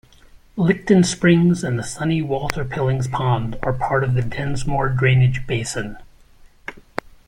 Licton 0.57 1.03
Springs 1.05 1.63
and 1.63 1.77
the 1.77 1.83
Sunny 1.83 2.23
Walter-Pillings 2.23 3.07
Pond 3.07 3.55
are 3.61 3.71
part 3.71 4.03
of 4.03 4.15
the 4.15 4.23
Densmore 4.23 4.89
Drainage 4.89 5.45
Basin. 5.45 5.95